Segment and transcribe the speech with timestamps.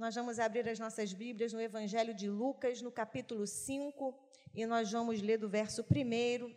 [0.00, 4.18] nós vamos abrir as nossas Bíblias no Evangelho de Lucas, no capítulo 5,
[4.54, 6.56] e nós vamos ler do verso 1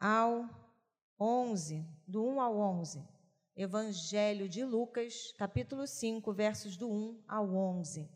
[0.00, 0.44] ao
[1.20, 3.08] 11, do 1 ao 11.
[3.54, 8.10] Evangelho de Lucas, capítulo 5, versos do 1 ao 11.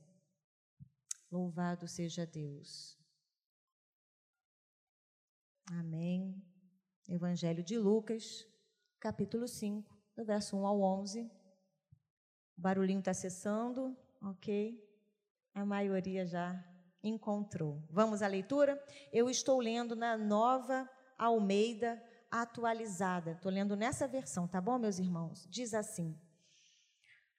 [1.30, 2.98] Louvado seja Deus.
[5.70, 6.34] Amém.
[7.08, 8.45] Evangelho de Lucas,
[8.98, 11.39] capítulo 5, do verso 1 ao 11.
[12.61, 14.86] O barulhinho está cessando, ok?
[15.54, 16.62] A maioria já
[17.02, 17.82] encontrou.
[17.89, 18.79] Vamos à leitura?
[19.11, 21.99] Eu estou lendo na nova Almeida
[22.30, 23.30] atualizada.
[23.30, 25.49] Estou lendo nessa versão, tá bom, meus irmãos?
[25.49, 26.14] Diz assim: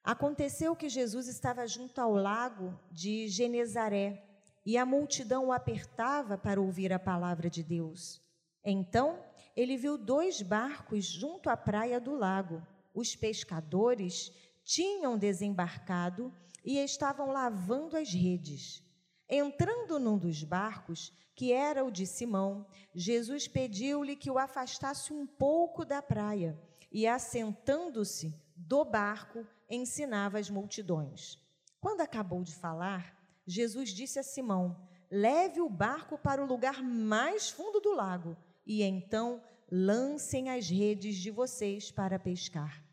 [0.04, 4.28] Aconteceu que Jesus estava junto ao lago de Genezaré
[4.66, 8.20] e a multidão o apertava para ouvir a palavra de Deus.
[8.66, 9.24] Então
[9.56, 12.66] ele viu dois barcos junto à praia do lago.
[12.92, 14.34] Os pescadores
[14.64, 16.34] tinham desembarcado
[16.64, 18.84] e estavam lavando as redes.
[19.28, 25.26] Entrando num dos barcos, que era o de Simão, Jesus pediu-lhe que o afastasse um
[25.26, 26.60] pouco da praia
[26.92, 31.40] e, assentando-se do barco, ensinava as multidões.
[31.80, 34.78] Quando acabou de falar, Jesus disse a Simão:
[35.10, 39.42] Leve o barco para o lugar mais fundo do lago e então
[39.72, 42.84] lancem as redes de vocês para pescar.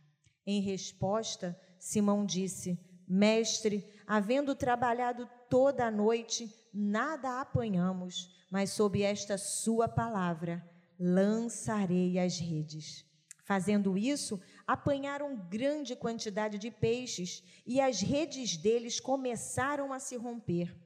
[0.47, 9.39] Em resposta, Simão disse: Mestre, havendo trabalhado toda a noite, nada apanhamos, mas sob esta
[9.39, 10.65] sua palavra
[10.99, 13.07] lançarei as redes.
[13.45, 20.77] Fazendo isso, apanharam grande quantidade de peixes e as redes deles começaram a se romper.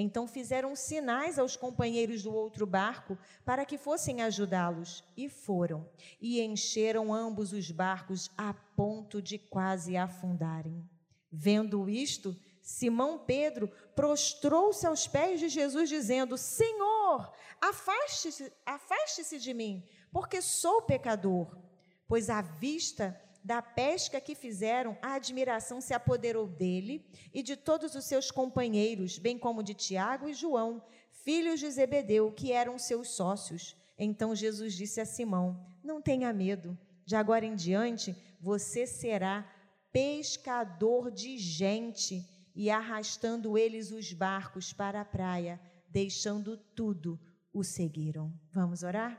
[0.00, 5.88] Então fizeram sinais aos companheiros do outro barco para que fossem ajudá-los, e foram,
[6.20, 10.88] e encheram ambos os barcos a ponto de quase afundarem.
[11.30, 19.84] Vendo isto, Simão Pedro prostrou-se aos pés de Jesus, dizendo: Senhor, afaste-se afaste de mim,
[20.12, 21.56] porque sou pecador.
[22.08, 27.94] Pois à vista da pesca que fizeram, a admiração se apoderou dele e de todos
[27.94, 30.82] os seus companheiros, bem como de Tiago e João,
[31.24, 33.76] filhos de Zebedeu, que eram seus sócios.
[33.98, 39.50] Então Jesus disse a Simão: Não tenha medo, de agora em diante você será
[39.92, 42.26] pescador de gente.
[42.52, 45.58] E arrastando eles os barcos para a praia,
[45.88, 47.18] deixando tudo,
[47.54, 48.32] o seguiram.
[48.52, 49.18] Vamos orar?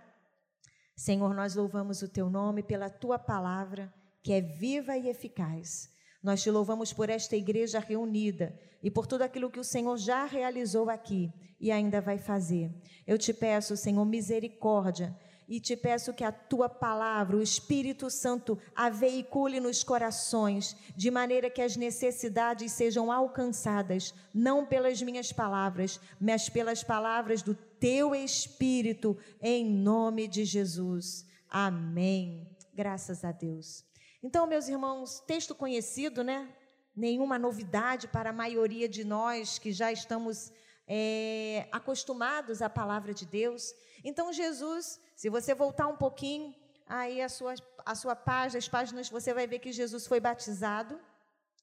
[0.96, 5.90] Senhor, nós louvamos o teu nome pela tua palavra que é viva e eficaz.
[6.22, 10.26] Nós te louvamos por esta igreja reunida e por tudo aquilo que o Senhor já
[10.26, 12.72] realizou aqui e ainda vai fazer.
[13.08, 15.16] Eu te peço, Senhor, misericórdia
[15.52, 21.12] e te peço que a tua palavra, o Espírito Santo, a veicule nos corações, de
[21.12, 28.16] maneira que as necessidades sejam alcançadas, não pelas minhas palavras, mas pelas palavras do teu
[28.16, 31.26] Espírito, em nome de Jesus.
[31.50, 32.48] Amém.
[32.74, 33.91] Graças a Deus.
[34.24, 36.48] Então, meus irmãos, texto conhecido, né?
[36.96, 40.52] Nenhuma novidade para a maioria de nós que já estamos
[40.88, 43.74] é, acostumados à palavra de Deus.
[44.04, 46.54] Então, Jesus, se você voltar um pouquinho,
[46.86, 51.00] aí a sua, a sua página, as páginas, você vai ver que Jesus foi batizado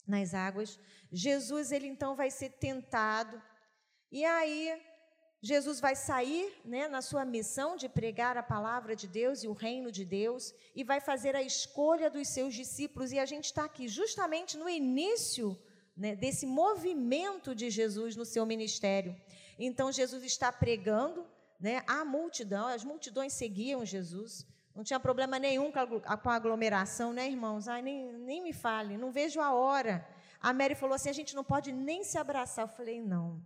[0.07, 0.81] nas águas.
[1.13, 3.41] Jesus, ele então vai ser tentado.
[4.11, 4.83] E aí,
[5.41, 9.53] Jesus vai sair né, na sua missão de pregar a palavra de Deus e o
[9.53, 13.13] reino de Deus e vai fazer a escolha dos seus discípulos.
[13.13, 15.57] E a gente está aqui justamente no início
[15.97, 19.15] né, desse movimento de Jesus no seu ministério.
[19.59, 21.25] Então, Jesus está pregando
[21.61, 24.45] né, a multidão, as multidões seguiam Jesus.
[24.75, 27.67] Não tinha problema nenhum com a aglomeração, né, irmãos?
[27.69, 30.07] Ai, nem, nem me fale, não vejo a hora.
[30.41, 32.65] A Mary falou assim: a gente não pode nem se abraçar.
[32.65, 33.43] Eu falei: não.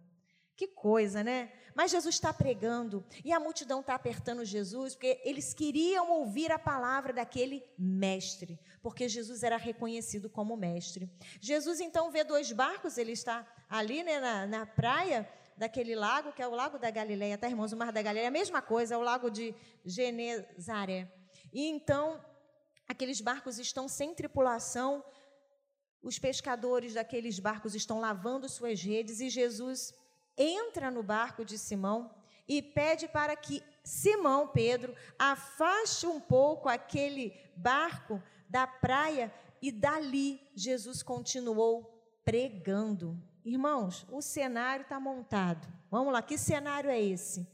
[0.62, 1.50] Que coisa, né?
[1.74, 6.58] Mas Jesus está pregando e a multidão está apertando Jesus, porque eles queriam ouvir a
[6.58, 11.10] palavra daquele mestre, porque Jesus era reconhecido como mestre.
[11.40, 16.40] Jesus então vê dois barcos, ele está ali né, na, na praia daquele lago, que
[16.40, 17.72] é o lago da Galileia, tá, irmãos?
[17.72, 19.52] O mar da Galileia é a mesma coisa, é o lago de
[19.84, 21.12] Genezaré.
[21.52, 22.25] E então,
[22.87, 25.04] aqueles barcos estão sem tripulação,
[26.00, 29.92] os pescadores daqueles barcos estão lavando suas redes e Jesus
[30.37, 32.14] entra no barco de Simão
[32.49, 40.40] e pede para que Simão Pedro afaste um pouco aquele barco da praia e dali
[40.55, 43.20] Jesus continuou pregando.
[43.44, 45.67] Irmãos, o cenário está montado.
[45.90, 47.46] Vamos lá, que cenário é esse?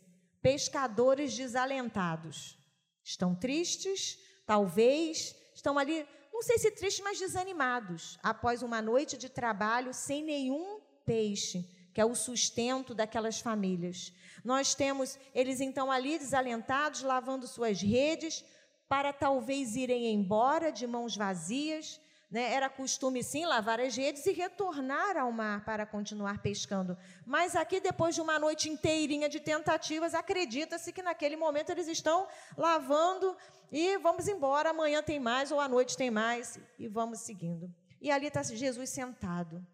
[0.43, 2.59] Pescadores desalentados.
[3.03, 6.07] Estão tristes, talvez, estão ali
[6.39, 12.03] não sei se tristes, mas desanimados, após uma noite de trabalho sem nenhum peixe, que
[12.03, 14.13] é o sustento daquelas famílias.
[14.45, 18.45] Nós temos eles então ali desalentados, lavando suas redes,
[18.89, 22.01] para talvez irem embora de mãos vazias,
[22.31, 26.97] né, era costume sim lavar as redes e retornar ao mar para continuar pescando.
[27.27, 32.29] Mas aqui, depois de uma noite inteirinha de tentativas, acredita-se que naquele momento eles estão
[32.57, 33.37] lavando
[33.73, 37.69] e vamos embora, amanhã tem mais ou à noite tem mais e vamos seguindo.
[38.01, 39.67] E ali está Jesus sentado.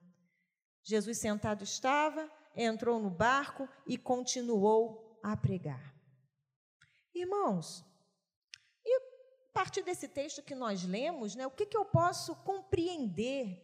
[0.85, 5.95] Jesus sentado estava, entrou no barco e continuou a pregar.
[7.15, 7.85] Irmãos,
[8.87, 13.63] a partir desse texto que nós lemos, né, o que, que eu posso compreender?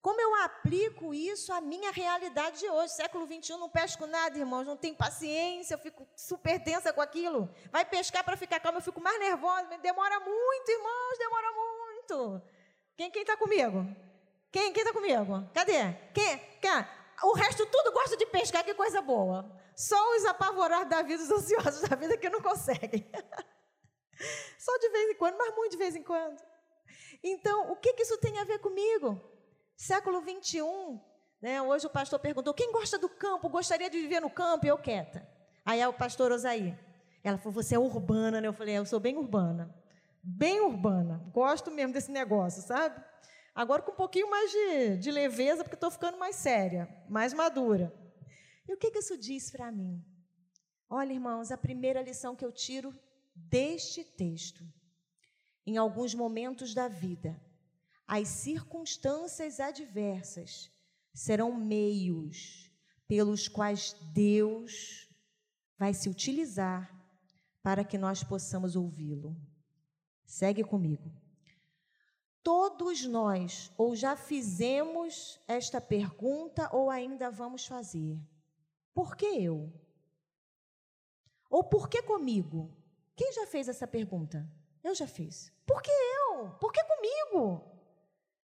[0.00, 2.92] Como eu aplico isso à minha realidade de hoje?
[2.92, 7.48] Século XXI, não pesco nada, irmãos, não tenho paciência, eu fico super tensa com aquilo.
[7.70, 12.42] Vai pescar para ficar calma, eu fico mais nervosa, demora muito, irmãos, demora muito.
[12.96, 13.86] Quem está comigo?
[14.52, 15.48] Quem está comigo?
[15.54, 15.94] Cadê?
[16.12, 16.86] Quem, quem?
[17.24, 19.50] O resto tudo gosta de pescar, que coisa boa.
[19.74, 23.10] Só os apavorados da vida, os ansiosos da vida que não conseguem.
[24.58, 26.40] Só de vez em quando, mas muito de vez em quando.
[27.24, 29.18] Então, o que, que isso tem a ver comigo?
[29.74, 31.00] Século 21,
[31.40, 31.62] né?
[31.62, 33.48] Hoje o pastor perguntou: quem gosta do campo?
[33.48, 34.66] Gostaria de viver no campo?
[34.66, 35.26] Eu quieta.
[35.64, 36.78] Aí é o pastor Osaí.
[37.24, 38.48] Ela falou: você é urbana, né?
[38.48, 39.74] Eu falei: é, eu sou bem urbana.
[40.22, 41.22] Bem urbana.
[41.32, 43.02] Gosto mesmo desse negócio, sabe?
[43.54, 47.92] Agora com um pouquinho mais de, de leveza, porque estou ficando mais séria, mais madura.
[48.66, 50.02] E o que, que isso diz para mim?
[50.88, 52.94] Olha, irmãos, a primeira lição que eu tiro
[53.34, 54.64] deste texto.
[55.66, 57.40] Em alguns momentos da vida,
[58.06, 60.70] as circunstâncias adversas
[61.14, 62.70] serão meios
[63.06, 65.08] pelos quais Deus
[65.78, 66.90] vai se utilizar
[67.62, 69.36] para que nós possamos ouvi-lo.
[70.24, 71.21] Segue comigo.
[72.42, 78.18] Todos nós ou já fizemos esta pergunta ou ainda vamos fazer.
[78.92, 79.72] Por que eu?
[81.48, 82.76] Ou por que comigo?
[83.14, 84.50] Quem já fez essa pergunta?
[84.82, 85.52] Eu já fiz.
[85.64, 86.50] Por que eu?
[86.58, 87.64] Por que comigo?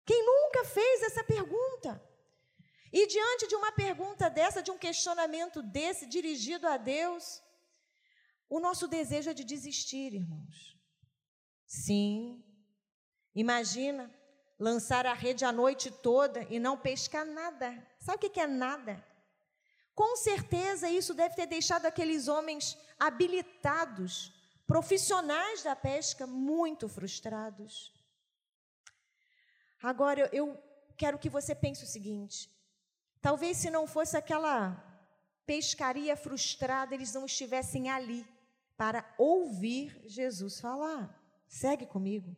[0.05, 2.01] Quem nunca fez essa pergunta?
[2.93, 7.43] E diante de uma pergunta dessa, de um questionamento desse dirigido a Deus,
[8.49, 10.77] o nosso desejo é de desistir, irmãos.
[11.65, 12.43] Sim.
[13.37, 14.11] Imagina
[14.57, 17.87] lançar a rede a noite toda e não pescar nada.
[17.99, 19.05] Sabe o que é nada?
[19.93, 24.33] Com certeza isso deve ter deixado aqueles homens habilitados
[24.65, 27.93] profissionais da pesca muito frustrados.
[29.83, 30.59] Agora, eu
[30.97, 32.49] quero que você pense o seguinte:
[33.21, 34.83] talvez se não fosse aquela
[35.45, 38.27] pescaria frustrada, eles não estivessem ali
[38.75, 41.15] para ouvir Jesus falar.
[41.47, 42.35] Segue comigo.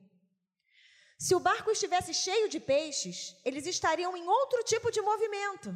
[1.20, 5.76] Se o barco estivesse cheio de peixes, eles estariam em outro tipo de movimento.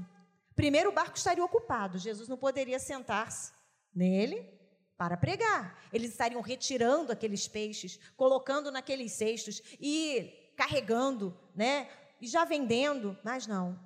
[0.55, 3.51] Primeiro, o barco estaria ocupado, Jesus não poderia sentar-se
[3.93, 4.49] nele
[4.97, 5.77] para pregar.
[5.91, 11.89] Eles estariam retirando aqueles peixes, colocando naqueles cestos e carregando, né?
[12.21, 13.77] E já vendendo, mas não.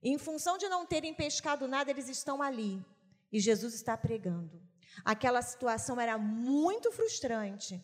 [0.00, 2.80] Em função de não terem pescado nada, eles estão ali.
[3.32, 4.62] E Jesus está pregando.
[5.04, 7.82] Aquela situação era muito frustrante.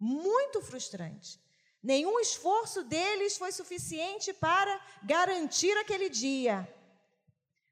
[0.00, 1.38] Muito frustrante.
[1.86, 6.68] Nenhum esforço deles foi suficiente para garantir aquele dia.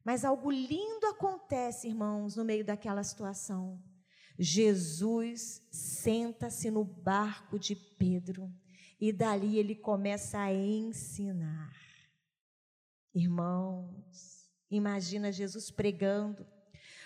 [0.05, 3.83] Mas algo lindo acontece, irmãos, no meio daquela situação.
[4.39, 8.49] Jesus senta-se no barco de Pedro
[9.01, 11.75] e dali ele começa a ensinar.
[13.13, 16.47] Irmãos, imagina Jesus pregando.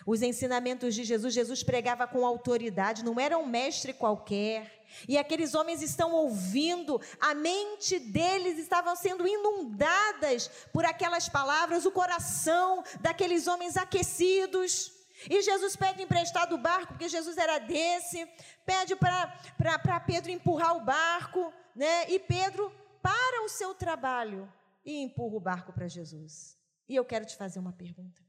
[0.06, 4.78] Os ensinamentos de Jesus, Jesus pregava com autoridade, não era um mestre qualquer.
[5.06, 11.90] E aqueles homens estão ouvindo, a mente deles estava sendo inundadas por aquelas palavras, o
[11.90, 14.92] coração daqueles homens aquecidos.
[15.28, 18.26] E Jesus pede emprestado o barco, porque Jesus era desse,
[18.64, 22.08] pede para Pedro empurrar o barco, né?
[22.08, 24.50] E Pedro para o seu trabalho
[24.84, 26.56] e empurra o barco para Jesus.
[26.88, 28.27] E eu quero te fazer uma pergunta.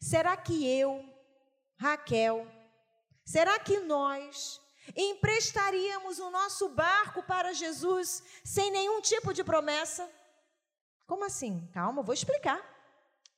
[0.00, 1.04] Será que eu,
[1.76, 2.46] Raquel,
[3.24, 4.60] será que nós
[4.96, 10.08] emprestaríamos o nosso barco para Jesus sem nenhum tipo de promessa?
[11.06, 11.68] Como assim?
[11.72, 12.60] Calma, vou explicar,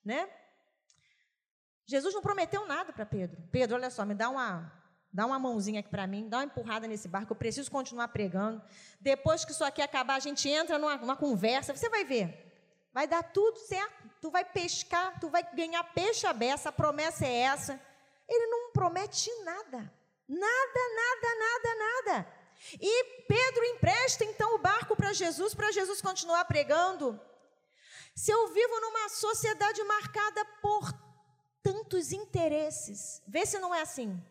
[0.04, 0.28] né?
[1.86, 3.42] Jesus não prometeu nada para Pedro.
[3.50, 4.72] Pedro, olha só, me dá uma,
[5.12, 8.62] dá uma mãozinha aqui para mim, dá uma empurrada nesse barco, eu preciso continuar pregando.
[9.00, 12.43] Depois que isso aqui acabar, a gente entra numa, numa conversa, você vai ver.
[12.94, 14.08] Vai dar tudo certo.
[14.20, 17.80] Tu vai pescar, tu vai ganhar peixe a beça, a promessa é essa.
[18.28, 19.92] Ele não promete nada.
[20.28, 22.44] Nada, nada, nada, nada.
[22.80, 27.20] E Pedro empresta então o barco para Jesus, para Jesus continuar pregando.
[28.14, 30.88] Se eu vivo numa sociedade marcada por
[31.62, 34.22] tantos interesses, vê se não é assim.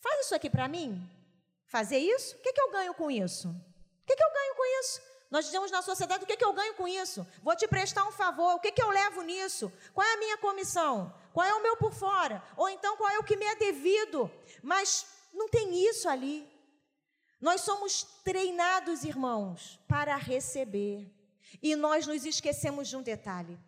[0.00, 1.10] Faz isso aqui para mim.
[1.66, 2.36] Fazer isso?
[2.36, 3.48] O que, que eu ganho com isso?
[3.48, 5.11] O que, que eu ganho com isso?
[5.32, 7.26] Nós dizemos na sociedade: o que, que eu ganho com isso?
[7.42, 9.72] Vou te prestar um favor, o que, que eu levo nisso?
[9.94, 11.12] Qual é a minha comissão?
[11.32, 12.42] Qual é o meu por fora?
[12.54, 14.30] Ou então qual é o que me é devido?
[14.62, 16.46] Mas não tem isso ali.
[17.40, 21.10] Nós somos treinados, irmãos, para receber.
[21.62, 23.58] E nós nos esquecemos de um detalhe: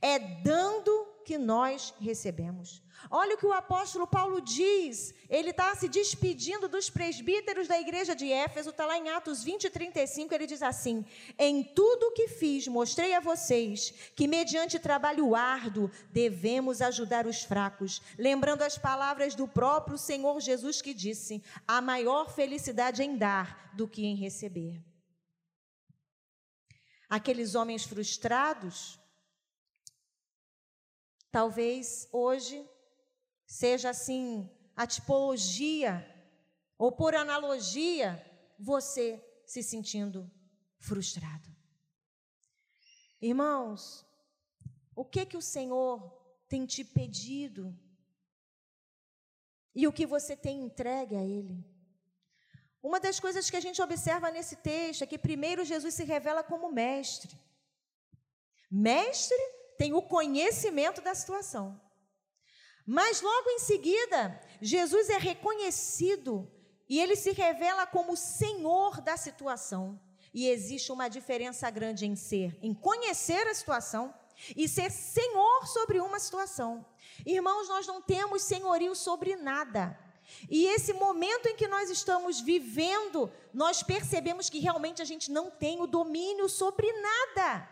[0.00, 0.92] é dando
[1.28, 2.82] que nós recebemos.
[3.10, 5.14] Olha o que o apóstolo Paulo diz.
[5.28, 9.68] Ele está se despedindo dos presbíteros da igreja de Éfeso, está lá em Atos 20,
[9.68, 10.34] 35.
[10.34, 11.04] Ele diz assim:
[11.38, 17.42] Em tudo o que fiz, mostrei a vocês que, mediante trabalho árduo, devemos ajudar os
[17.42, 23.70] fracos, lembrando as palavras do próprio Senhor Jesus que disse: Há maior felicidade em dar
[23.74, 24.82] do que em receber.
[27.06, 28.98] Aqueles homens frustrados,
[31.30, 32.68] talvez hoje
[33.46, 36.06] seja assim a tipologia,
[36.78, 38.24] ou por analogia,
[38.58, 40.30] você se sentindo
[40.78, 41.48] frustrado.
[43.20, 44.06] Irmãos,
[44.94, 45.98] o que que o Senhor
[46.48, 47.76] tem te pedido?
[49.74, 51.64] E o que você tem entregue a Ele?
[52.80, 56.44] Uma das coisas que a gente observa nesse texto é que primeiro Jesus se revela
[56.44, 57.36] como mestre.
[58.70, 59.36] Mestre
[59.78, 61.80] tem o conhecimento da situação.
[62.84, 66.50] Mas logo em seguida, Jesus é reconhecido
[66.88, 70.00] e ele se revela como Senhor da situação.
[70.32, 74.14] E existe uma diferença grande em ser, em conhecer a situação
[74.56, 76.86] e ser senhor sobre uma situação.
[77.26, 79.98] Irmãos, nós não temos senhorio sobre nada.
[80.48, 85.50] E esse momento em que nós estamos vivendo, nós percebemos que realmente a gente não
[85.50, 87.68] tem o domínio sobre nada.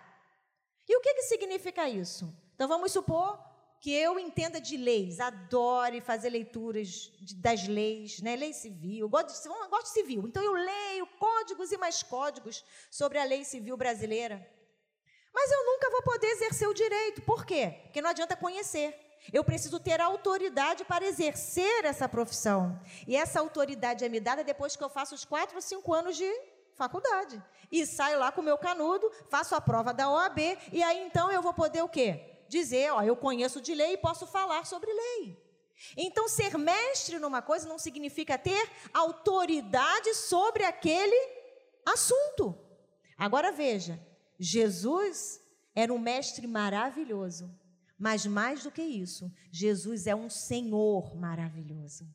[0.88, 2.32] E o que, que significa isso?
[2.54, 3.38] Então vamos supor
[3.80, 8.34] que eu entenda de leis, adore fazer leituras das leis, né?
[8.34, 10.24] lei civil, gosto de, gosto de civil.
[10.26, 14.44] Então eu leio códigos e mais códigos sobre a lei civil brasileira.
[15.34, 17.20] Mas eu nunca vou poder exercer o direito.
[17.22, 17.80] Por quê?
[17.84, 18.98] Porque não adianta conhecer.
[19.32, 22.80] Eu preciso ter autoridade para exercer essa profissão.
[23.06, 26.16] E essa autoridade é me dada depois que eu faço os quatro ou cinco anos
[26.16, 26.30] de
[26.76, 27.42] faculdade.
[27.72, 30.38] E saio lá com o meu canudo, faço a prova da OAB,
[30.72, 32.36] e aí então eu vou poder o quê?
[32.48, 35.42] dizer, ó, eu conheço de lei e posso falar sobre lei.
[35.96, 41.16] Então, ser mestre numa coisa não significa ter autoridade sobre aquele
[41.84, 42.58] assunto.
[43.16, 44.00] Agora veja,
[44.38, 45.40] Jesus
[45.74, 47.54] era um mestre maravilhoso,
[47.98, 52.06] mas mais do que isso, Jesus é um Senhor maravilhoso.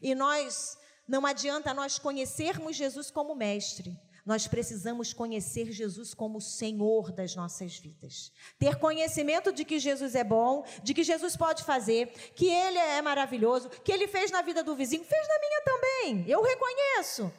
[0.00, 0.78] E nós,
[1.08, 7.78] não adianta nós conhecermos Jesus como mestre, nós precisamos conhecer Jesus como Senhor das nossas
[7.78, 8.30] vidas.
[8.58, 13.00] Ter conhecimento de que Jesus é bom, de que Jesus pode fazer, que Ele é
[13.00, 16.24] maravilhoso, que Ele fez na vida do vizinho, fez na minha também.
[16.28, 17.32] Eu reconheço.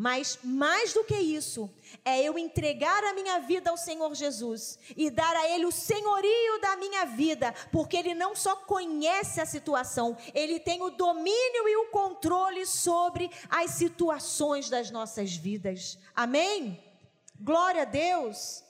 [0.00, 1.70] Mas mais do que isso,
[2.06, 6.58] é eu entregar a minha vida ao Senhor Jesus e dar a Ele o senhorio
[6.62, 11.76] da minha vida, porque Ele não só conhece a situação, Ele tem o domínio e
[11.76, 15.98] o controle sobre as situações das nossas vidas.
[16.16, 16.82] Amém?
[17.38, 18.64] Glória a Deus.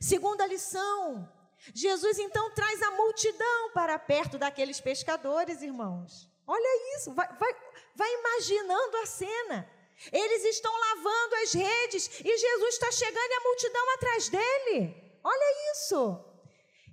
[0.00, 1.30] Segunda lição:
[1.74, 6.30] Jesus então traz a multidão para perto daqueles pescadores, irmãos.
[6.46, 7.54] Olha isso, vai, vai,
[7.94, 9.79] vai imaginando a cena.
[10.12, 14.94] Eles estão lavando as redes e Jesus está chegando e a multidão atrás dele.
[15.22, 16.24] Olha isso.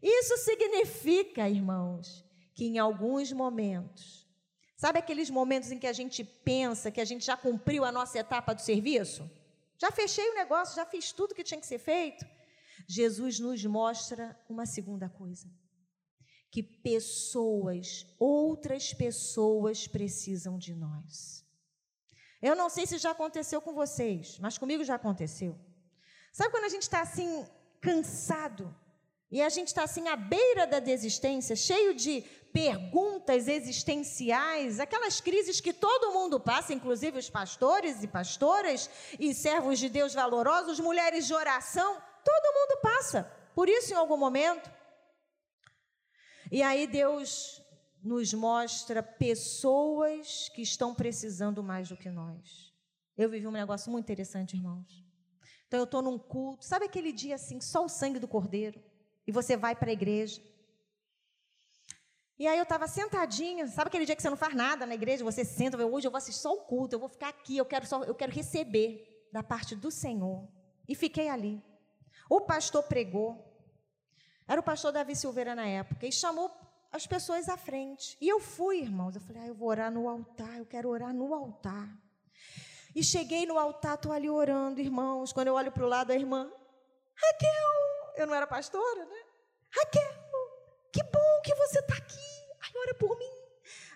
[0.02, 2.24] Isso significa, irmãos,
[2.54, 4.28] que em alguns momentos,
[4.76, 8.20] sabe aqueles momentos em que a gente pensa que a gente já cumpriu a nossa
[8.20, 9.30] etapa do serviço?
[9.78, 12.26] Já fechei o negócio, já fiz tudo que tinha que ser feito?
[12.88, 15.50] Jesus nos mostra uma segunda coisa:
[16.52, 21.47] que pessoas, outras pessoas precisam de nós.
[22.41, 25.58] Eu não sei se já aconteceu com vocês, mas comigo já aconteceu.
[26.32, 27.46] Sabe quando a gente está assim,
[27.82, 28.75] cansado,
[29.29, 32.22] e a gente está assim à beira da desistência, cheio de
[32.53, 38.89] perguntas existenciais, aquelas crises que todo mundo passa, inclusive os pastores e pastoras,
[39.20, 44.17] e servos de Deus valorosos, mulheres de oração, todo mundo passa por isso em algum
[44.17, 44.72] momento.
[46.51, 47.62] E aí Deus
[48.08, 52.74] nos mostra pessoas que estão precisando mais do que nós.
[53.18, 55.06] Eu vivi um negócio muito interessante, irmãos.
[55.68, 58.82] Então eu estou num culto, sabe aquele dia assim, só o sangue do cordeiro,
[59.28, 60.42] e você vai para a igreja.
[62.40, 65.26] E aí eu estava sentadinha, sabe aquele dia que você não faz nada na igreja,
[65.26, 67.86] você senta, hoje eu vou assistir só o culto, eu vou ficar aqui, eu quero
[67.86, 70.48] só, eu quero receber da parte do Senhor.
[70.88, 71.62] E fiquei ali.
[72.30, 73.44] O pastor pregou.
[74.48, 76.50] Era o pastor Davi Silveira na época e chamou
[76.91, 78.17] as pessoas à frente.
[78.20, 79.15] E eu fui, irmãos.
[79.15, 81.89] Eu falei, ah, eu vou orar no altar, eu quero orar no altar.
[82.96, 85.32] E cheguei no altar, estou ali orando, irmãos.
[85.32, 86.51] Quando eu olho para o lado, a irmã,
[87.15, 89.24] Raquel, eu não era pastora, né?
[89.70, 90.13] Raquel,
[90.91, 92.15] que bom que você está aqui.
[92.62, 93.38] Ai, ora por mim.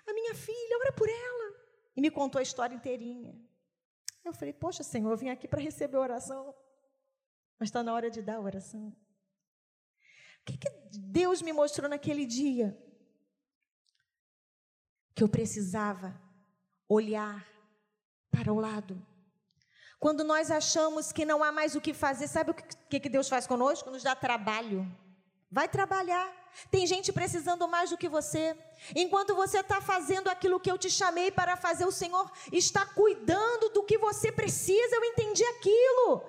[0.07, 1.55] A minha filha, ora por ela.
[1.95, 3.35] E me contou a história inteirinha.
[4.23, 6.53] Eu falei, poxa, Senhor, eu vim aqui para receber oração.
[7.57, 8.95] Mas está na hora de dar a oração.
[10.51, 12.77] Que, que Deus me mostrou naquele dia?
[15.15, 16.19] Que eu precisava
[16.87, 17.47] olhar
[18.29, 19.05] para o lado.
[19.99, 23.29] Quando nós achamos que não há mais o que fazer, sabe o que, que Deus
[23.29, 23.91] faz conosco?
[23.91, 24.87] Nos dá trabalho.
[25.51, 26.27] Vai trabalhar.
[26.69, 28.57] Tem gente precisando mais do que você.
[28.95, 33.69] Enquanto você está fazendo aquilo que eu te chamei para fazer, o Senhor está cuidando
[33.69, 34.95] do que você precisa.
[34.95, 36.23] Eu entendi aquilo.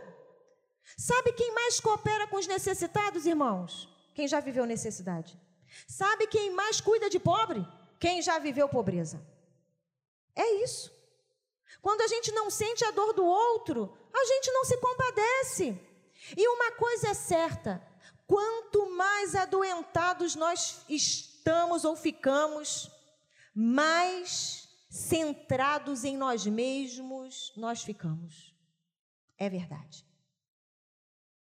[0.97, 3.88] Sabe quem mais coopera com os necessitados, irmãos?
[4.14, 5.38] Quem já viveu necessidade.
[5.87, 7.66] Sabe quem mais cuida de pobre?
[7.99, 9.25] Quem já viveu pobreza.
[10.35, 10.90] É isso.
[11.81, 15.78] Quando a gente não sente a dor do outro, a gente não se compadece.
[16.37, 17.83] E uma coisa é certa:
[18.26, 22.90] quanto mais adoentados nós estamos ou ficamos,
[23.54, 28.54] mais centrados em nós mesmos nós ficamos.
[29.38, 30.07] É verdade.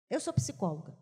[0.10, 0.98] Eu sou psicóloga.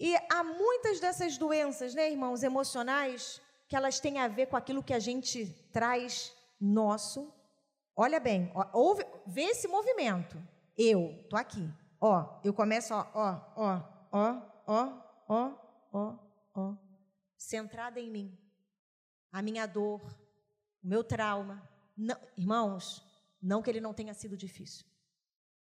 [0.00, 3.38] E há muitas dessas doenças, né, irmãos, emocionais,
[3.68, 7.30] que elas têm a ver com aquilo que a gente traz nosso.
[7.94, 10.42] Olha bem, ó, ouve, vê esse movimento.
[10.76, 11.70] Eu, tô aqui.
[12.00, 14.92] Ó, eu começo, ó, ó, ó, ó,
[15.28, 15.52] ó,
[15.92, 16.18] ó,
[16.54, 16.74] ó,
[17.36, 18.38] centrada em mim.
[19.30, 20.00] A minha dor,
[20.82, 21.62] o meu trauma.
[21.94, 23.04] Não, irmãos,
[23.42, 24.86] não que ele não tenha sido difícil.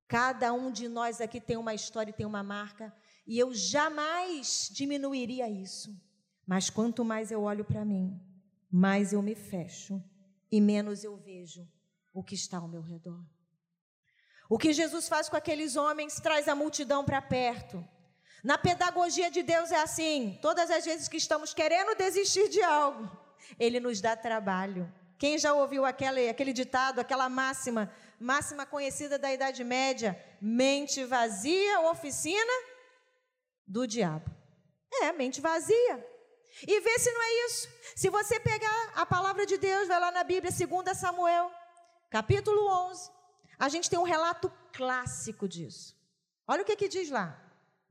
[0.06, 2.94] Cada um de nós aqui tem uma história e tem uma marca,
[3.30, 5.96] e eu jamais diminuiria isso.
[6.44, 8.20] Mas quanto mais eu olho para mim,
[8.68, 10.02] mais eu me fecho
[10.50, 11.64] e menos eu vejo
[12.12, 13.24] o que está ao meu redor.
[14.48, 17.86] O que Jesus faz com aqueles homens traz a multidão para perto.
[18.42, 23.08] Na pedagogia de Deus é assim: todas as vezes que estamos querendo desistir de algo,
[23.60, 24.92] Ele nos dá trabalho.
[25.16, 31.82] Quem já ouviu aquele, aquele ditado, aquela máxima, máxima conhecida da Idade Média: mente vazia,
[31.82, 32.69] oficina
[33.70, 34.28] do diabo.
[34.92, 36.06] É, mente vazia.
[36.66, 37.68] E vê se não é isso.
[37.94, 41.48] Se você pegar a palavra de Deus, vai lá na Bíblia, 2 Samuel,
[42.10, 43.08] capítulo 11,
[43.56, 45.96] a gente tem um relato clássico disso.
[46.48, 47.40] Olha o que, que diz lá.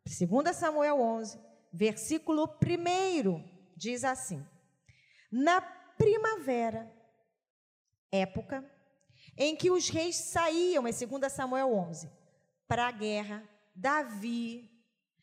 [0.05, 1.39] 2 Samuel 11,
[1.71, 4.45] versículo 1, diz assim:
[5.31, 6.91] Na primavera,
[8.11, 8.69] época
[9.37, 12.11] em que os reis saíam, em 2 Samuel 11,
[12.67, 14.78] para a guerra, Davi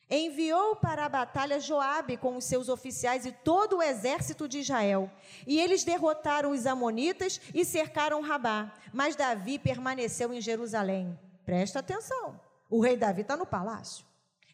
[0.09, 5.11] enviou para a batalha Joabe com os seus oficiais e todo o exército de Israel.
[5.47, 8.73] E eles derrotaram os amonitas e cercaram Rabá.
[8.93, 11.19] Mas Davi permaneceu em Jerusalém.
[11.45, 12.41] Presta atenção.
[12.71, 14.05] O rei Davi está no palácio.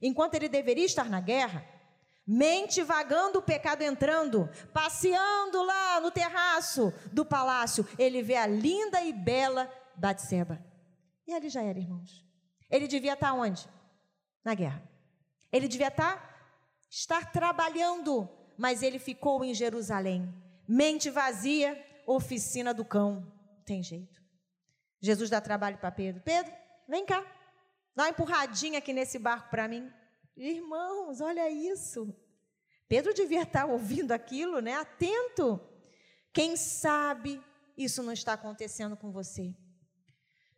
[0.01, 1.65] Enquanto ele deveria estar na guerra,
[2.27, 9.01] mente vagando o pecado entrando, passeando lá no terraço do palácio, ele vê a linda
[9.03, 10.59] e bela Batseba.
[11.27, 12.25] E ali já era, irmãos.
[12.71, 13.69] Ele devia estar onde?
[14.45, 14.92] Na guerra.
[15.53, 16.57] Ele devia estar,
[16.91, 20.33] estar trabalhando, mas ele ficou em Jerusalém.
[20.67, 23.31] Mente vazia, oficina do cão.
[23.67, 24.21] Tem jeito.
[25.01, 26.23] Jesus dá trabalho para Pedro.
[26.23, 26.53] Pedro,
[26.89, 27.23] vem cá.
[27.95, 29.93] Dá uma empurradinha aqui nesse barco para mim.
[30.37, 32.17] Irmãos, olha isso.
[32.89, 34.75] Pedro devia estar ouvindo aquilo, né?
[34.75, 35.61] Atento.
[36.33, 37.43] Quem sabe
[37.77, 39.55] isso não está acontecendo com você?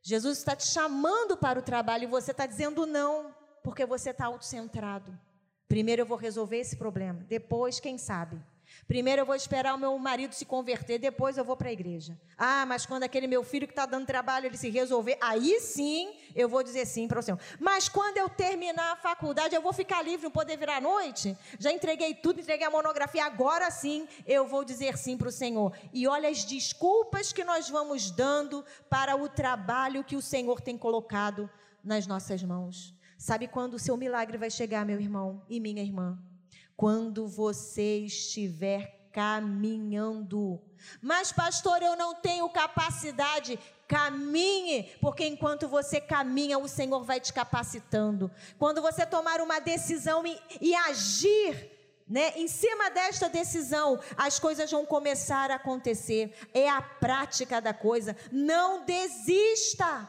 [0.03, 4.27] Jesus está te chamando para o trabalho e você está dizendo não porque você está
[4.27, 5.19] autocentrado.
[5.67, 8.41] Primeiro eu vou resolver esse problema, depois, quem sabe?
[8.87, 12.19] Primeiro eu vou esperar o meu marido se converter, depois eu vou para a igreja.
[12.37, 16.13] Ah, mas quando aquele meu filho que está dando trabalho ele se resolver, aí sim
[16.35, 17.41] eu vou dizer sim para o Senhor.
[17.59, 21.37] Mas quando eu terminar a faculdade, eu vou ficar livre, não poder virar à noite?
[21.59, 25.73] Já entreguei tudo, entreguei a monografia, agora sim eu vou dizer sim para o Senhor.
[25.93, 30.77] E olha as desculpas que nós vamos dando para o trabalho que o Senhor tem
[30.77, 31.49] colocado
[31.83, 32.95] nas nossas mãos.
[33.19, 36.19] Sabe quando o seu milagre vai chegar, meu irmão e minha irmã?
[36.77, 40.61] Quando você estiver caminhando.
[41.01, 43.59] Mas, pastor, eu não tenho capacidade.
[43.87, 48.31] Caminhe, porque enquanto você caminha, o Senhor vai te capacitando.
[48.59, 51.75] Quando você tomar uma decisão e, e agir
[52.07, 52.35] né?
[52.37, 56.35] Em cima desta decisão, as coisas vão começar a acontecer.
[56.53, 58.15] É a prática da coisa.
[58.31, 60.07] Não desista.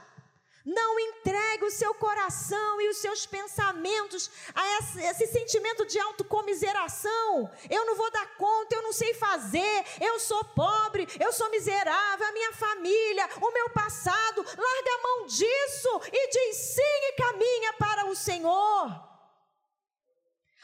[0.66, 7.52] Não entregue o seu coração e os seus pensamentos a esse, esse, sentimento de autocomiseração.
[7.70, 12.26] Eu não vou dar conta, eu não sei fazer, eu sou pobre, eu sou miserável,
[12.26, 14.42] a minha família, o meu passado.
[14.42, 19.16] Larga a mão disso e diz sim e caminha para o Senhor.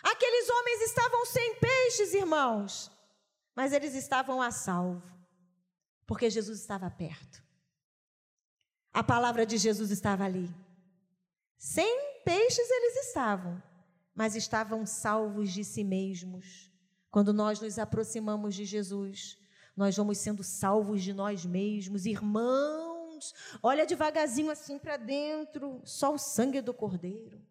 [0.02, 2.92] Aqueles homens estavam sem peixes, irmãos,
[3.56, 5.04] mas eles estavam a salvo,
[6.08, 7.51] porque Jesus estava perto.
[8.94, 10.50] A palavra de Jesus estava ali.
[11.58, 13.62] Sem peixes eles estavam,
[14.14, 16.72] mas estavam salvos de si mesmos.
[17.10, 19.38] Quando nós nos aproximamos de Jesus,
[19.76, 23.34] nós vamos sendo salvos de nós mesmos, irmãos.
[23.62, 27.42] Olha devagarzinho assim para dentro, só o sangue do Cordeiro.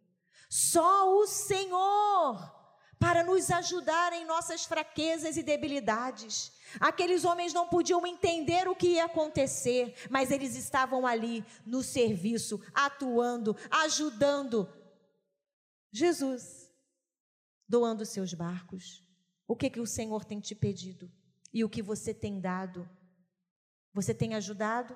[0.48, 2.59] Só o Senhor
[3.00, 6.52] para nos ajudar em nossas fraquezas e debilidades.
[6.78, 12.60] Aqueles homens não podiam entender o que ia acontecer, mas eles estavam ali no serviço,
[12.74, 14.70] atuando, ajudando.
[15.90, 16.70] Jesus,
[17.66, 19.02] doando seus barcos.
[19.48, 21.10] O que que o Senhor tem te pedido?
[21.54, 22.88] E o que você tem dado?
[23.94, 24.94] Você tem ajudado?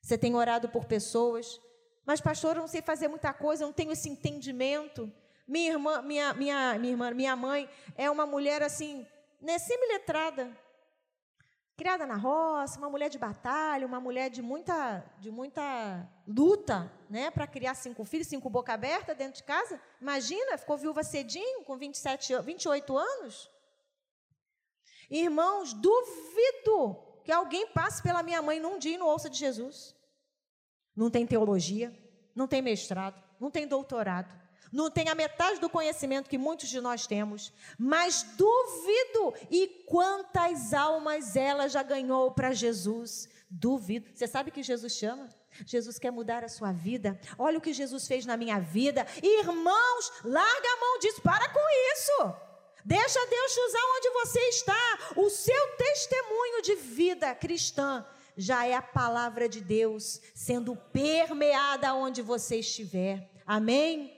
[0.00, 1.60] Você tem orado por pessoas?
[2.06, 5.12] Mas pastor, eu não sei fazer muita coisa, eu não tenho esse entendimento.
[5.48, 9.06] Minha irmã, minha, minha, minha irmã, minha mãe é uma mulher assim,
[9.40, 10.54] né, semi-letrada,
[11.74, 17.30] criada na roça, uma mulher de batalha, uma mulher de muita, de muita luta, né,
[17.30, 19.80] para criar cinco filhos, cinco boca aberta dentro de casa.
[19.98, 23.50] Imagina, ficou viúva cedinho, com 27, 28 anos.
[25.08, 29.96] Irmãos, duvido que alguém passe pela minha mãe num dia e não ouça de Jesus.
[30.94, 31.90] Não tem teologia,
[32.34, 36.80] não tem mestrado, não tem doutorado, não tem a metade do conhecimento que muitos de
[36.80, 39.34] nós temos, mas duvido.
[39.50, 43.28] E quantas almas ela já ganhou para Jesus?
[43.50, 44.10] Duvido.
[44.14, 45.28] Você sabe que Jesus chama?
[45.66, 47.18] Jesus quer mudar a sua vida.
[47.38, 49.06] Olha o que Jesus fez na minha vida.
[49.22, 51.60] Irmãos, larga a mão disso, para com
[51.94, 52.34] isso.
[52.84, 54.98] Deixa Deus te usar onde você está.
[55.16, 62.22] O seu testemunho de vida cristã já é a palavra de Deus sendo permeada onde
[62.22, 63.28] você estiver.
[63.44, 64.17] Amém?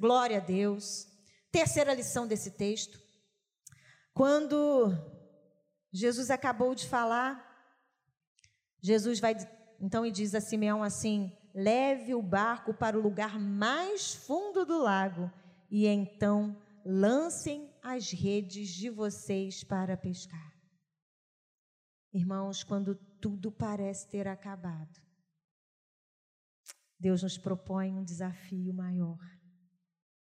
[0.00, 1.06] Glória a Deus.
[1.52, 2.98] Terceira lição desse texto.
[4.14, 4.90] Quando
[5.92, 7.38] Jesus acabou de falar,
[8.80, 9.36] Jesus vai
[9.78, 14.78] então e diz a Simeão assim: leve o barco para o lugar mais fundo do
[14.82, 15.30] lago
[15.70, 20.54] e então lancem as redes de vocês para pescar.
[22.10, 24.98] Irmãos, quando tudo parece ter acabado,
[26.98, 29.18] Deus nos propõe um desafio maior.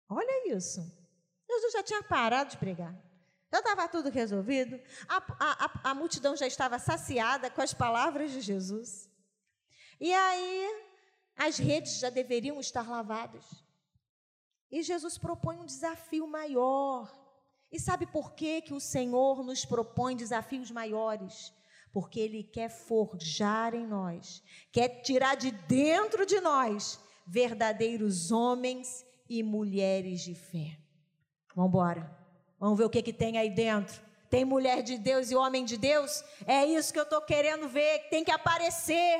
[0.08, 0.80] Olha isso.
[1.48, 2.94] Jesus já tinha parado de pregar.
[3.52, 4.80] Já estava tudo resolvido.
[5.08, 9.08] A, a, a, multidão já estava saciada com as palavras de Jesus.
[10.00, 10.84] E aí,
[11.36, 13.44] as redes já deveriam estar lavadas.
[14.70, 17.12] E Jesus propõe um desafio maior.
[17.70, 21.52] E sabe por que, que o Senhor nos propõe desafios maiores?
[21.92, 29.42] Porque Ele quer forjar em nós, quer tirar de dentro de nós verdadeiros homens e
[29.42, 30.78] mulheres de fé.
[31.54, 32.24] Vamos embora.
[32.58, 34.02] Vamos ver o que, que tem aí dentro.
[34.30, 36.24] Tem mulher de Deus e homem de Deus?
[36.46, 39.18] É isso que eu estou querendo ver, tem que aparecer.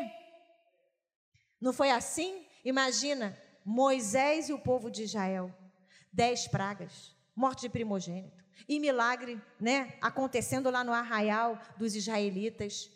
[1.60, 2.44] Não foi assim?
[2.64, 5.54] Imagina Moisés e o povo de Israel.
[6.12, 8.44] Dez pragas, morte de primogênito.
[8.68, 9.96] E milagre, né?
[10.00, 12.90] Acontecendo lá no arraial dos israelitas.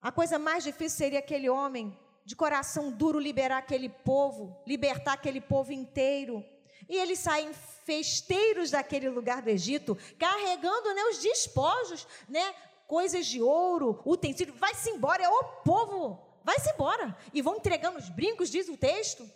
[0.00, 5.40] A coisa mais difícil seria aquele homem de coração duro liberar aquele povo, libertar aquele
[5.40, 6.44] povo inteiro.
[6.88, 7.52] E eles saem
[7.84, 12.54] festeiros daquele lugar do Egito, carregando né, os despojos, né,
[12.86, 14.58] coisas de ouro, utensílios.
[14.58, 17.16] Vai-se embora, é o povo, vai-se embora.
[17.32, 19.28] E vão entregando os brincos, diz o texto.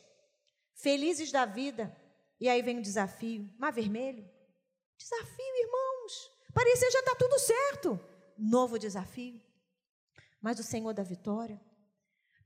[0.74, 1.94] Felizes da vida.
[2.40, 4.28] E aí vem o desafio: mar vermelho.
[4.96, 6.30] Desafio, irmãos.
[6.54, 8.00] Parecia já está tudo certo.
[8.36, 9.40] Novo desafio.
[10.40, 11.60] Mas o Senhor da vitória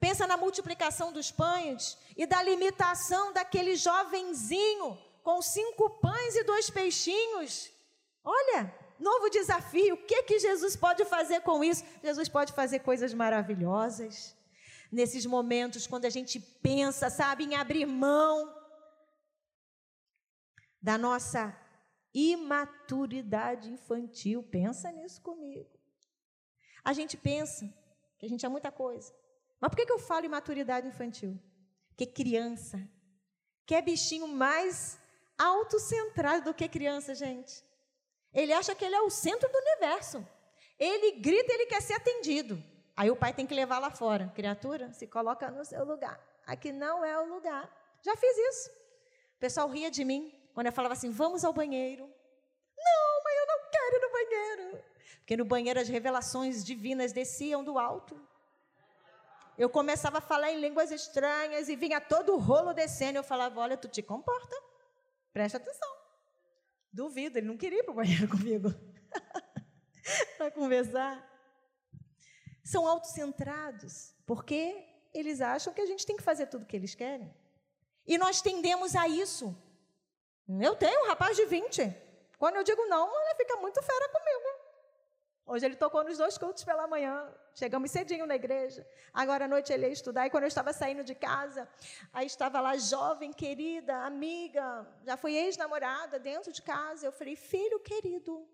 [0.05, 6.69] Pensa na multiplicação dos pães e da limitação daquele jovenzinho com cinco pães e dois
[6.69, 7.71] peixinhos.
[8.25, 8.61] Olha,
[8.99, 9.95] novo desafio.
[9.95, 11.85] O que que Jesus pode fazer com isso?
[12.03, 14.37] Jesus pode fazer coisas maravilhosas.
[14.91, 18.53] Nesses momentos, quando a gente pensa, sabe, em abrir mão
[20.83, 21.57] da nossa
[22.13, 24.43] imaturidade infantil.
[24.43, 25.71] Pensa nisso comigo.
[26.85, 27.73] A gente pensa
[28.19, 29.22] que a gente é muita coisa.
[29.63, 31.41] Mas por que, eu falo imaturidade infantil?
[31.91, 32.83] Porque criança
[33.65, 34.99] quer bichinho mais
[35.39, 37.63] autocentrado do que criança, gente.
[38.35, 40.27] Ele acha que ele é o centro do universo.
[40.77, 42.61] Ele grita, ele quer ser atendido.
[42.97, 44.33] Aí o pai tem que levar lá fora.
[44.35, 46.21] Criatura, se coloca no seu lugar.
[46.45, 47.71] Aqui não é o lugar.
[48.03, 48.69] Já fiz isso.
[49.37, 52.03] O pessoal ria de mim quando eu falava assim: vamos ao banheiro.
[52.03, 54.85] Não, mãe, eu não quero ir no banheiro.
[55.19, 58.21] Porque no banheiro as revelações divinas desciam do alto.
[59.63, 63.17] Eu começava a falar em línguas estranhas e vinha todo o rolo descendo.
[63.17, 64.57] Eu falava: olha, tu te comporta.
[65.33, 65.89] Presta atenção.
[66.93, 68.75] Duvido, ele não queria ir para o banheiro comigo
[70.37, 71.15] para conversar.
[72.65, 76.97] São autocentrados, porque eles acham que a gente tem que fazer tudo o que eles
[76.97, 77.33] querem.
[78.05, 79.57] E nós tendemos a isso.
[80.61, 81.89] Eu tenho um rapaz de 20.
[82.37, 84.52] Quando eu digo não, ele fica muito fera comigo.
[85.45, 87.29] Hoje ele tocou nos dois cultos pela manhã.
[87.55, 88.87] Chegamos cedinho na igreja.
[89.13, 90.27] Agora à noite ele ia estudar.
[90.27, 91.69] E quando eu estava saindo de casa,
[92.13, 97.07] aí estava lá jovem, querida, amiga, já foi ex-namorada dentro de casa.
[97.07, 98.49] Eu falei, filho querido,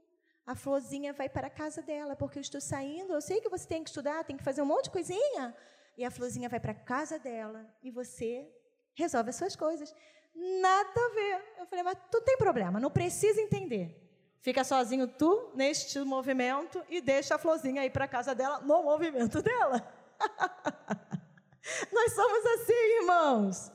[0.46, 3.12] a florzinha vai para a casa dela, porque eu estou saindo.
[3.12, 5.54] Eu sei que você tem que estudar, tem que fazer um monte de coisinha.
[5.96, 7.66] E a florzinha vai para a casa dela.
[7.82, 8.50] E você
[8.94, 9.94] resolve as suas coisas.
[10.34, 11.44] Nada a ver.
[11.58, 14.07] Eu falei, mas tu tem problema, não precisa entender.
[14.40, 19.42] Fica sozinho tu neste movimento e deixa a florzinha ir para casa dela no movimento
[19.42, 19.82] dela.
[21.92, 23.72] Nós somos assim, irmãos,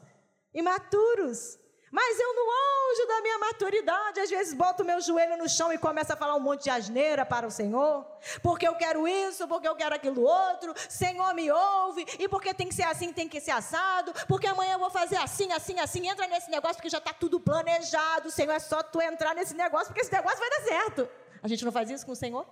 [0.54, 1.60] imaturos.
[1.94, 5.78] Mas eu, no auge da minha maturidade, às vezes boto meu joelho no chão e
[5.78, 8.04] começo a falar um monte de asneira para o Senhor,
[8.42, 12.68] porque eu quero isso, porque eu quero aquilo outro, Senhor me ouve, e porque tem
[12.68, 16.08] que ser assim, tem que ser assado, porque amanhã eu vou fazer assim, assim, assim,
[16.08, 19.90] entra nesse negócio porque já está tudo planejado, Senhor, é só tu entrar nesse negócio,
[19.90, 21.08] porque esse negócio vai dar certo.
[21.44, 22.44] A gente não faz isso com o Senhor?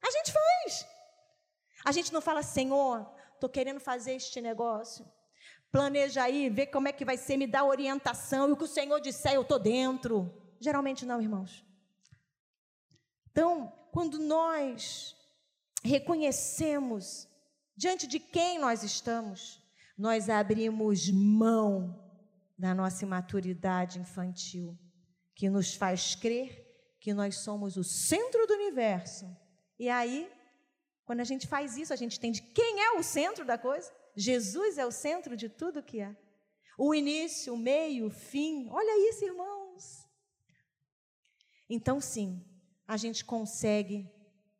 [0.00, 0.86] A gente faz.
[1.84, 5.04] A gente não fala, Senhor, estou querendo fazer este negócio,
[5.70, 8.68] Planeja aí, vê como é que vai ser, me dá orientação, e o que o
[8.68, 10.32] Senhor disser, eu estou dentro.
[10.60, 11.64] Geralmente não, irmãos.
[13.30, 15.14] Então, quando nós
[15.84, 17.28] reconhecemos
[17.76, 19.62] diante de quem nós estamos,
[19.96, 22.04] nós abrimos mão
[22.58, 24.76] da nossa imaturidade infantil,
[25.34, 26.66] que nos faz crer
[27.00, 29.24] que nós somos o centro do universo.
[29.78, 30.30] E aí,
[31.04, 33.90] quando a gente faz isso, a gente entende quem é o centro da coisa.
[34.18, 36.16] Jesus é o centro de tudo que é.
[36.76, 38.68] O início, o meio, o fim.
[38.68, 40.04] Olha isso, irmãos.
[41.70, 42.44] Então, sim,
[42.84, 44.10] a gente consegue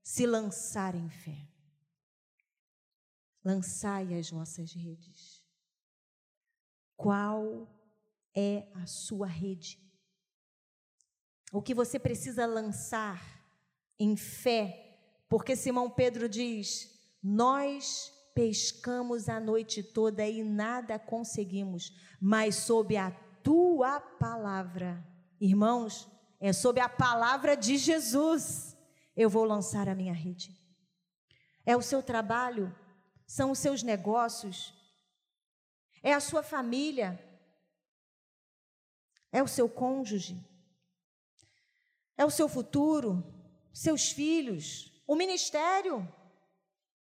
[0.00, 1.48] se lançar em fé.
[3.44, 5.44] Lançai as vossas redes.
[6.96, 7.68] Qual
[8.36, 9.82] é a sua rede?
[11.52, 13.20] O que você precisa lançar
[13.98, 22.54] em fé, porque Simão Pedro diz: Nós pescamos a noite toda e nada conseguimos, mas
[22.54, 23.10] sob a
[23.42, 25.04] tua palavra,
[25.40, 28.76] irmãos, é sob a palavra de Jesus,
[29.16, 30.56] eu vou lançar a minha rede.
[31.66, 32.72] É o seu trabalho,
[33.26, 34.72] são os seus negócios,
[36.00, 37.20] é a sua família,
[39.32, 40.48] é o seu cônjuge,
[42.16, 43.20] é o seu futuro,
[43.72, 46.06] seus filhos, o ministério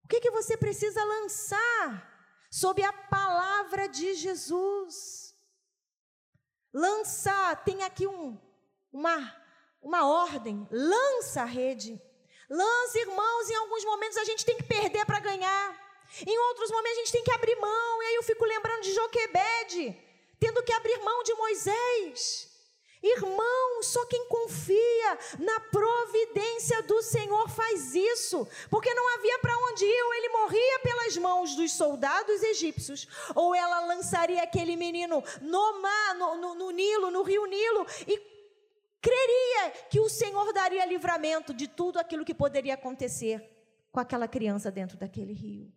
[0.08, 5.34] que, que você precisa lançar sob a palavra de Jesus?
[6.74, 8.38] Lançar, tem aqui um,
[8.92, 9.18] uma,
[9.82, 12.02] uma ordem: lança a rede.
[12.50, 15.82] Lança, irmãos, em alguns momentos a gente tem que perder para ganhar.
[16.28, 18.04] Em outros momentos a gente tem que abrir mão.
[18.04, 19.98] E aí eu fico lembrando de Joquebede,
[20.38, 22.51] tendo que abrir mão de Moisés.
[23.04, 29.84] Irmão, só quem confia na providência do Senhor faz isso, porque não havia para onde
[29.86, 35.82] ir, ou ele morria pelas mãos dos soldados egípcios, ou ela lançaria aquele menino no
[35.82, 38.20] mar, no, no, no Nilo, no rio Nilo, e
[39.02, 43.44] creria que o Senhor daria livramento de tudo aquilo que poderia acontecer
[43.92, 45.74] com aquela criança dentro daquele rio.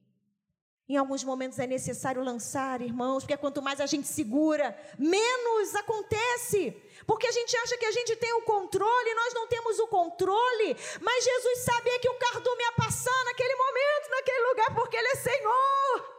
[0.86, 6.76] Em alguns momentos é necessário lançar, irmãos, porque quanto mais a gente segura, menos acontece.
[7.06, 10.76] Porque a gente acha que a gente tem o controle, nós não temos o controle.
[11.00, 15.16] Mas Jesus sabia que o cardume ia passar naquele momento, naquele lugar, porque Ele é
[15.16, 16.14] Senhor.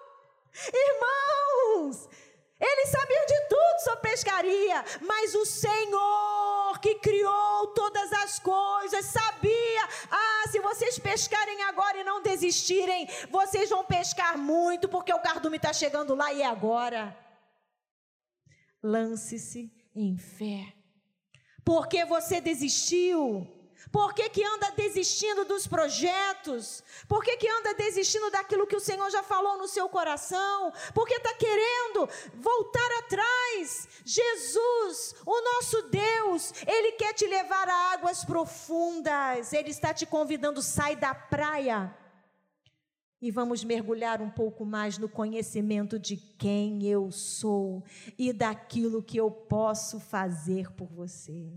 [0.73, 2.10] Irmãos,
[2.60, 9.89] Ele sabia de tudo sobre pescaria, mas o Senhor que criou todas as coisas sabia.
[10.10, 15.58] Ah, se vocês pescarem agora e não desistirem, vocês vão pescar muito, porque o cardume
[15.58, 17.18] está chegando lá e é agora.
[18.82, 20.74] Lance-se em fé.
[21.65, 23.48] Porque você desistiu,
[23.91, 26.84] Por que, que anda desistindo dos projetos?
[27.08, 30.74] Por que, que anda desistindo daquilo que o Senhor já falou no seu coração?
[30.93, 33.88] Por que está querendo voltar atrás?
[34.04, 39.54] Jesus, o nosso Deus, Ele quer te levar a águas profundas.
[39.54, 41.95] Ele está te convidando, sai da praia.
[43.21, 47.84] E vamos mergulhar um pouco mais no conhecimento de quem eu sou
[48.19, 51.52] e daquilo que eu posso fazer por você.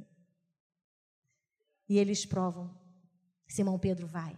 [1.88, 2.76] E eles provam.
[3.48, 4.36] Simão Pedro vai.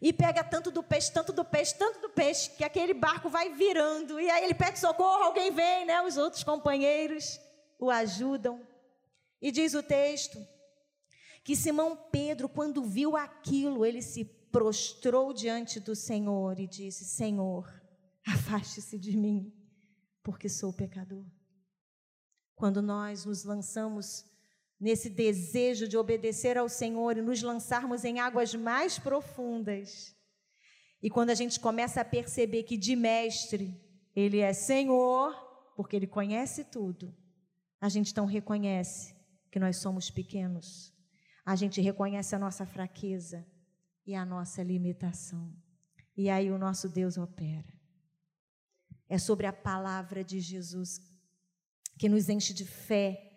[0.00, 3.54] E pega tanto do peixe, tanto do peixe, tanto do peixe, que aquele barco vai
[3.54, 4.20] virando.
[4.20, 6.02] E aí ele pede socorro, alguém vem, né?
[6.02, 7.40] Os outros companheiros
[7.78, 8.60] o ajudam.
[9.40, 10.38] E diz o texto
[11.42, 17.68] que Simão Pedro, quando viu aquilo, ele se prostrou diante do Senhor e disse: Senhor,
[18.26, 19.52] afaste-se de mim,
[20.22, 21.24] porque sou pecador.
[22.54, 24.24] Quando nós nos lançamos
[24.84, 30.14] nesse desejo de obedecer ao Senhor e nos lançarmos em águas mais profundas.
[31.02, 33.74] E quando a gente começa a perceber que de mestre
[34.14, 35.32] ele é Senhor,
[35.74, 37.16] porque ele conhece tudo,
[37.80, 39.16] a gente então reconhece
[39.50, 40.92] que nós somos pequenos.
[41.46, 43.42] A gente reconhece a nossa fraqueza
[44.06, 45.50] e a nossa limitação.
[46.14, 47.72] E aí o nosso Deus opera.
[49.08, 51.00] É sobre a palavra de Jesus
[51.98, 53.33] que nos enche de fé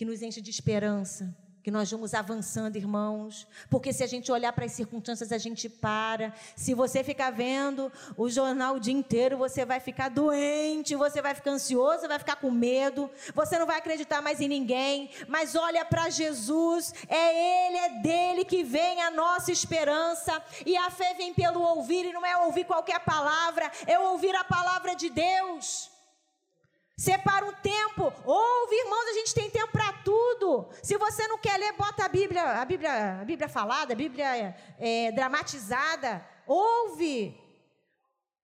[0.00, 4.50] que nos enche de esperança, que nós vamos avançando, irmãos, porque se a gente olhar
[4.50, 6.32] para as circunstâncias, a gente para.
[6.56, 11.34] Se você ficar vendo o jornal o dia inteiro, você vai ficar doente, você vai
[11.34, 15.10] ficar ansioso, vai ficar com medo, você não vai acreditar mais em ninguém.
[15.28, 20.88] Mas olha para Jesus, é Ele, é dele que vem a nossa esperança, e a
[20.88, 25.10] fé vem pelo ouvir, e não é ouvir qualquer palavra, é ouvir a palavra de
[25.10, 25.99] Deus.
[27.00, 28.12] Separa um tempo.
[28.26, 30.68] Ouve, irmãos, a gente tem tempo para tudo.
[30.82, 34.54] Se você não quer ler, bota a Bíblia, a Bíblia, a Bíblia falada, a Bíblia
[34.78, 36.22] é, dramatizada.
[36.46, 37.34] Ouve.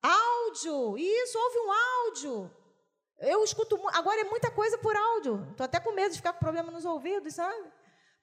[0.02, 0.96] Áudio.
[0.96, 2.50] Isso, ouve um áudio.
[3.18, 5.46] Eu escuto, agora é muita coisa por áudio.
[5.50, 7.70] Estou até com medo de ficar com problema nos ouvidos, sabe?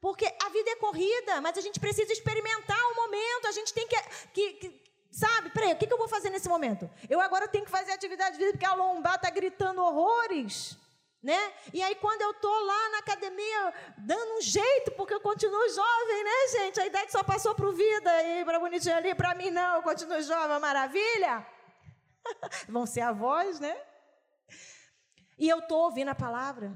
[0.02, 3.88] Porque a vida é corrida, mas a gente precisa experimentar o momento, a gente tem
[3.88, 4.02] que,
[4.34, 4.83] que, que
[5.13, 6.89] Sabe, peraí, o que, eu vou fazer nesse momento?
[7.08, 10.76] Eu agora tenho que fazer atividade física porque a lombar está gritando horrores.
[11.21, 11.54] Né?
[11.71, 16.23] E aí, quando eu estou lá na academia, dando um jeito, porque eu continuo jovem,
[16.23, 16.80] né, gente?
[16.80, 19.84] A idade só passou para o vida, e para bonitinho ali, para mim não, eu
[19.84, 21.45] continuo jovem, maravilha.
[22.67, 23.80] Vão ser avós, né?
[25.38, 26.73] E eu estou ouvindo a palavra.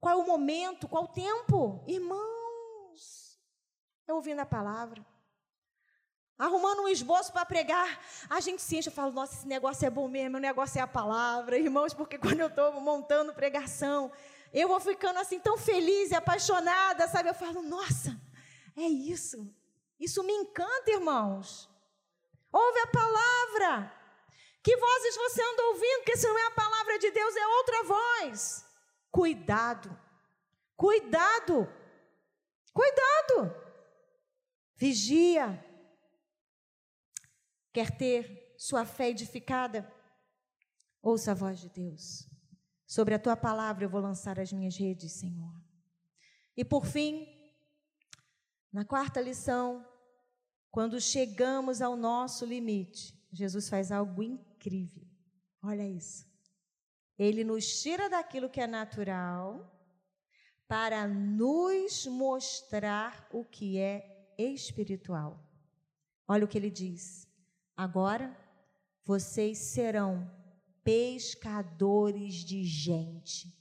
[0.00, 1.84] Qual é o momento, qual o tempo?
[1.86, 3.38] Irmãos,
[4.08, 5.04] eu ouvindo a palavra
[6.38, 9.90] arrumando um esboço para pregar, a gente se enche, eu falo, nossa, esse negócio é
[9.90, 14.12] bom mesmo, o negócio é a palavra, irmãos, porque quando eu estou montando pregação,
[14.52, 17.30] eu vou ficando assim tão feliz e apaixonada, sabe?
[17.30, 18.20] Eu falo, nossa,
[18.76, 19.50] é isso,
[19.98, 21.70] isso me encanta, irmãos.
[22.52, 23.92] Ouve a palavra.
[24.62, 25.98] Que vozes você anda ouvindo?
[25.98, 28.64] Porque se não é a palavra de Deus, é outra voz.
[29.10, 29.96] Cuidado,
[30.76, 31.72] cuidado,
[32.72, 33.54] cuidado.
[34.74, 35.65] Vigia,
[37.76, 39.86] Quer ter sua fé edificada?
[41.02, 42.26] Ouça a voz de Deus.
[42.86, 45.52] Sobre a tua palavra eu vou lançar as minhas redes, Senhor.
[46.56, 47.28] E por fim,
[48.72, 49.86] na quarta lição,
[50.70, 55.06] quando chegamos ao nosso limite, Jesus faz algo incrível.
[55.62, 56.26] Olha isso.
[57.18, 59.70] Ele nos tira daquilo que é natural
[60.66, 65.38] para nos mostrar o que é espiritual.
[66.26, 67.25] Olha o que ele diz.
[67.76, 68.34] Agora
[69.04, 70.30] vocês serão
[70.82, 73.52] pescadores de gente,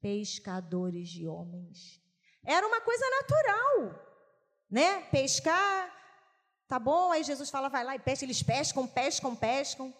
[0.00, 2.00] pescadores de homens.
[2.44, 4.04] Era uma coisa natural,
[4.70, 5.00] né?
[5.10, 5.90] Pescar,
[6.68, 7.10] tá bom?
[7.10, 9.92] Aí Jesus fala, vai lá e pesca, eles pescam, pescam, pescam.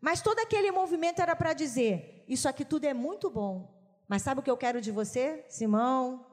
[0.00, 3.76] Mas todo aquele movimento era para dizer: isso aqui tudo é muito bom.
[4.06, 6.24] Mas sabe o que eu quero de você, Simão,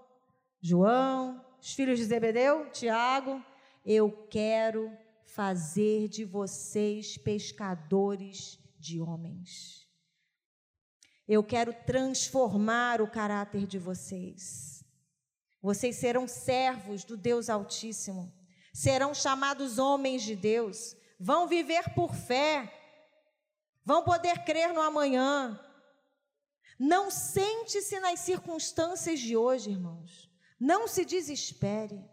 [0.62, 3.44] João, os filhos de Zebedeu, Tiago?
[3.86, 9.86] Eu quero fazer de vocês pescadores de homens.
[11.28, 14.84] Eu quero transformar o caráter de vocês.
[15.62, 18.32] Vocês serão servos do Deus Altíssimo,
[18.72, 22.72] serão chamados homens de Deus, vão viver por fé,
[23.84, 25.60] vão poder crer no amanhã.
[26.78, 30.30] Não sente-se nas circunstâncias de hoje, irmãos.
[30.60, 32.04] Não se desespere.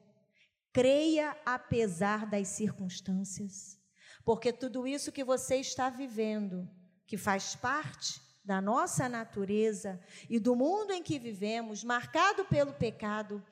[0.72, 3.78] Creia apesar das circunstâncias,
[4.24, 6.68] porque tudo isso que você está vivendo,
[7.06, 13.42] que faz parte da nossa natureza e do mundo em que vivemos, marcado pelo pecado,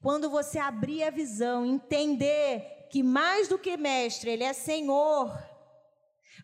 [0.00, 5.30] Quando você abrir a visão, entender que mais do que mestre, ele é Senhor,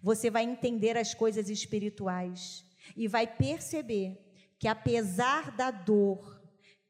[0.02, 2.64] você vai entender as coisas espirituais
[2.94, 4.18] e vai perceber
[4.58, 6.40] que apesar da dor,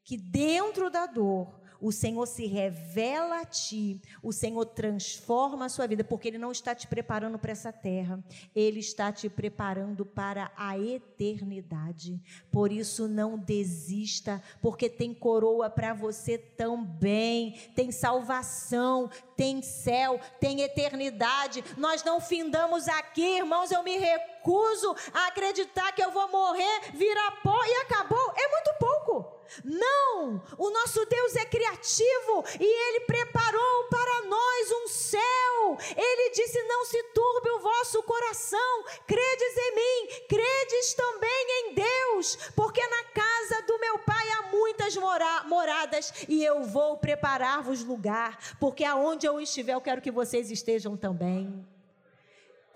[0.03, 5.87] que dentro da dor, o Senhor se revela a ti, o Senhor transforma a sua
[5.87, 8.23] vida, porque Ele não está te preparando para essa terra,
[8.55, 12.19] Ele está te preparando para a eternidade.
[12.51, 20.61] Por isso, não desista, porque tem coroa para você também, tem salvação, tem céu, tem
[20.61, 21.63] eternidade.
[21.77, 27.39] Nós não findamos aqui, irmãos, eu me recuso a acreditar que eu vou morrer, virar
[27.43, 28.33] pó e acabou.
[28.35, 29.36] É muito pouco.
[29.63, 30.41] Não!
[30.57, 35.77] O nosso Deus é criativo e Ele preparou para nós um céu.
[35.95, 42.35] Ele disse: Não se turbe o vosso coração, credes em mim, credes também em Deus,
[42.55, 48.37] porque na casa do meu Pai há muitas mora moradas e eu vou preparar-vos lugar,
[48.59, 51.65] porque aonde eu estiver, eu quero que vocês estejam também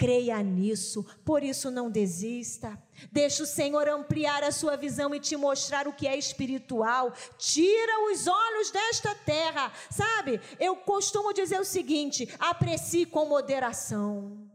[0.02, 2.76] creia nisso, por isso não desista.
[3.12, 7.14] Deixa o Senhor ampliar a sua visão e te mostrar o que é espiritual.
[7.38, 10.42] Tira os olhos desta terra, sabe?
[10.60, 14.50] Eu costumo dizer o seguinte: aprecie com moderação.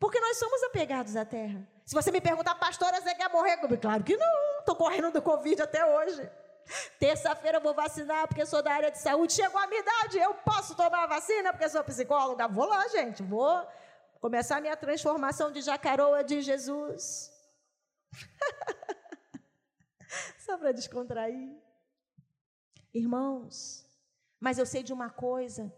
[0.00, 1.68] Porque nós somos apegados à terra.
[1.84, 3.58] Se você me perguntar, pastora, você quer morrer?
[3.78, 6.26] Claro que não, estou correndo do Covid até hoje.
[6.98, 9.34] Terça-feira eu vou vacinar porque sou da área de saúde.
[9.34, 12.48] Chegou a minha idade, eu posso tomar a vacina porque sou psicóloga?
[12.48, 13.66] Vou lá, gente, vou
[14.22, 17.32] começar a minha transformação de jacaroa de Jesus.
[20.38, 21.60] Só para descontrair.
[22.94, 23.84] Irmãos,
[24.38, 25.74] mas eu sei de uma coisa: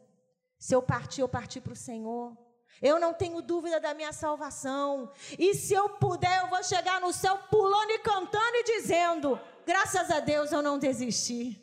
[0.58, 2.36] se eu partir, eu partir para o Senhor.
[2.82, 5.12] Eu não tenho dúvida da minha salvação.
[5.38, 10.10] E se eu puder, eu vou chegar no céu pulando e cantando e dizendo: graças
[10.10, 11.62] a Deus eu não desisti.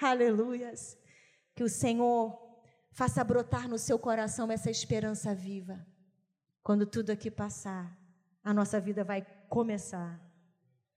[0.00, 0.96] Aleluias.
[1.54, 2.41] Que o Senhor
[2.92, 5.84] Faça brotar no seu coração essa esperança viva.
[6.62, 7.98] Quando tudo aqui passar,
[8.44, 10.20] a nossa vida vai começar.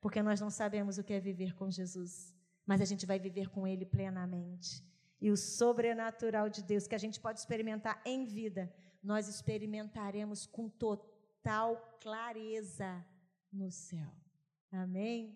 [0.02, 2.36] Porque nós não sabemos o que é viver com Jesus,
[2.66, 4.84] mas a gente vai viver com Ele plenamente.
[5.22, 8.72] E o sobrenatural de Deus que a gente pode experimentar em vida,
[9.02, 13.04] nós experimentaremos com total clareza
[13.52, 14.12] no céu.
[14.70, 15.34] Amém?